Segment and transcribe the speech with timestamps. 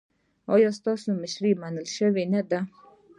[0.53, 2.59] ایا ستاسو مشري منل شوې نه ده؟